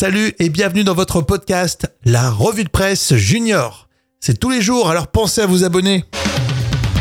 [0.00, 3.88] Salut et bienvenue dans votre podcast, la revue de presse junior.
[4.20, 6.04] C'est tous les jours, alors pensez à vous abonner.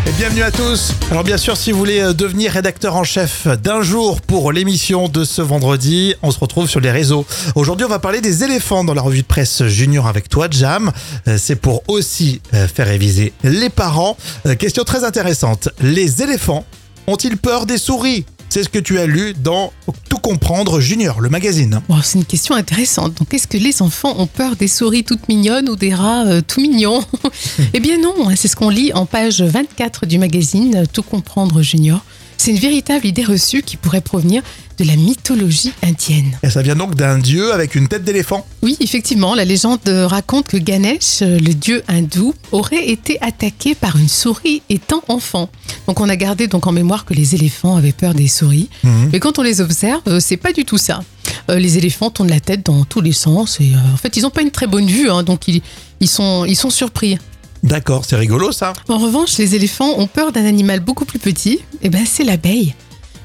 [0.08, 0.94] Et bienvenue à tous.
[1.12, 5.10] Alors bien sûr, si vous voulez euh, devenir rédacteur en chef d'un jour pour l'émission
[5.10, 7.24] de ce vendredi, on se retrouve sur les réseaux.
[7.54, 10.92] Aujourd'hui, on va parler des éléphants dans la revue de presse junior avec toi, Jam.
[11.28, 14.18] Euh, C'est pour aussi euh, faire réviser les parents.
[14.58, 15.70] Question très intéressante.
[15.82, 16.66] Les éléphants
[17.06, 18.26] ont-ils peur des souris?
[18.58, 19.72] C'est ce que tu as lu dans
[20.10, 21.80] Tout comprendre junior, le magazine.
[21.88, 23.14] Bon, c'est une question intéressante.
[23.14, 26.42] Donc, est-ce que les enfants ont peur des souris toutes mignonnes ou des rats euh,
[26.42, 27.04] tout mignons
[27.76, 32.04] Eh bien non, c'est ce qu'on lit en page 24 du magazine Tout comprendre junior.
[32.38, 34.42] C'est une véritable idée reçue qui pourrait provenir
[34.78, 36.38] de la mythologie indienne.
[36.44, 38.46] Et ça vient donc d'un dieu avec une tête d'éléphant.
[38.62, 44.08] Oui, effectivement, la légende raconte que Ganesh, le dieu hindou, aurait été attaqué par une
[44.08, 45.50] souris étant enfant.
[45.88, 48.70] Donc on a gardé donc en mémoire que les éléphants avaient peur des souris.
[48.84, 49.10] Mhm.
[49.14, 51.02] Mais quand on les observe, euh, c'est pas du tout ça.
[51.50, 54.24] Euh, les éléphants tournent la tête dans tous les sens et euh, en fait ils
[54.24, 55.62] n'ont pas une très bonne vue, hein, donc ils,
[56.00, 57.18] ils, sont, ils sont surpris.
[57.64, 58.74] D'accord, c'est rigolo ça.
[58.88, 62.76] En revanche, les éléphants ont peur d'un animal beaucoup plus petit, et ben c'est l'abeille.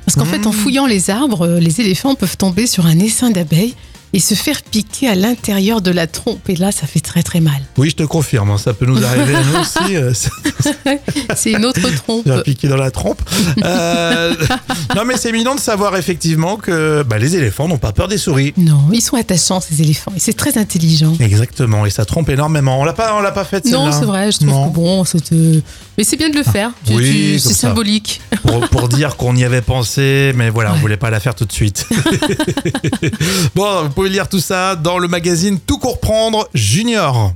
[0.05, 3.31] Parce qu'en fait, en fouillant les arbres, euh, les éléphants peuvent tomber sur un essaim
[3.31, 3.75] d'abeilles
[4.15, 6.49] et se faire piquer à l'intérieur de la trompe.
[6.49, 7.61] Et là, ça fait très très mal.
[7.79, 9.97] Oui, je te confirme, hein, ça peut nous arriver à nous aussi.
[9.97, 10.13] euh,
[11.37, 12.27] C'est une autre trompe.
[12.27, 13.21] va piquer dans la trompe.
[13.65, 14.35] Euh,
[14.97, 18.19] non, mais c'est mignon de savoir effectivement que bah, les éléphants n'ont pas peur des
[18.19, 18.53] souris.
[18.57, 21.15] Non, ils sont attachants ces éléphants et c'est très intelligent.
[21.21, 22.81] Exactement, et ça trompe énormément.
[22.81, 23.65] On l'a pas, on l'a pas fait.
[23.67, 24.69] Non, c'est vrai, je trouve Non.
[24.71, 25.33] que bon, c'est,
[25.97, 26.71] mais c'est bien de le faire.
[26.87, 28.21] Tu- oui, c'est symbolique.
[28.47, 31.45] Pour, pour dire qu'on y avait pensé, mais voilà, on voulait pas la faire tout
[31.45, 31.87] de suite.
[33.55, 37.33] bon, vous pouvez lire tout ça dans le magazine Tout comprendre Junior.